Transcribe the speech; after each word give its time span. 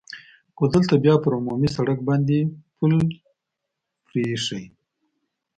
خو 0.55 0.63
دلته 0.73 0.93
یې 0.97 1.01
بیا 1.03 1.15
پر 1.23 1.31
عمومي 1.39 1.69
سړک 1.75 1.99
باندې 2.09 2.37
پل 2.77 2.93
پرې 4.05 4.21
اېښی. 4.31 4.63